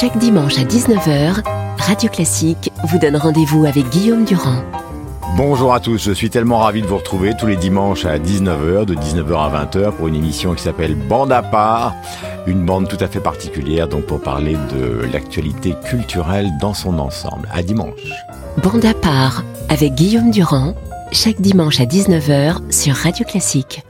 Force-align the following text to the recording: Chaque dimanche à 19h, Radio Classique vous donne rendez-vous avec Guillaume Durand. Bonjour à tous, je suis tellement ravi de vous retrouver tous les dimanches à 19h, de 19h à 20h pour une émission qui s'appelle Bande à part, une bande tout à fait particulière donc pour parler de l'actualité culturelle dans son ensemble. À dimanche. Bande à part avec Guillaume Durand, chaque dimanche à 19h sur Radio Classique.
Chaque 0.00 0.16
dimanche 0.16 0.58
à 0.58 0.64
19h, 0.64 1.42
Radio 1.78 2.08
Classique 2.08 2.72
vous 2.84 2.98
donne 2.98 3.14
rendez-vous 3.14 3.66
avec 3.66 3.88
Guillaume 3.90 4.24
Durand. 4.24 4.62
Bonjour 5.36 5.74
à 5.74 5.80
tous, 5.80 6.02
je 6.02 6.12
suis 6.12 6.30
tellement 6.30 6.58
ravi 6.58 6.80
de 6.80 6.86
vous 6.86 6.96
retrouver 6.96 7.34
tous 7.38 7.46
les 7.46 7.56
dimanches 7.56 8.06
à 8.06 8.18
19h, 8.18 8.86
de 8.86 8.94
19h 8.94 9.36
à 9.36 9.64
20h 9.64 9.92
pour 9.92 10.08
une 10.08 10.14
émission 10.14 10.54
qui 10.54 10.62
s'appelle 10.62 10.94
Bande 10.94 11.30
à 11.30 11.42
part, 11.42 11.94
une 12.46 12.64
bande 12.64 12.88
tout 12.88 12.96
à 13.04 13.06
fait 13.06 13.20
particulière 13.20 13.86
donc 13.86 14.06
pour 14.06 14.20
parler 14.20 14.56
de 14.74 15.06
l'actualité 15.12 15.74
culturelle 15.84 16.50
dans 16.58 16.74
son 16.74 16.98
ensemble. 16.98 17.46
À 17.52 17.62
dimanche. 17.62 18.00
Bande 18.62 18.86
à 18.86 18.94
part 18.94 19.44
avec 19.68 19.94
Guillaume 19.94 20.30
Durand, 20.30 20.74
chaque 21.12 21.40
dimanche 21.40 21.80
à 21.80 21.84
19h 21.84 22.72
sur 22.72 22.94
Radio 22.94 23.26
Classique. 23.26 23.82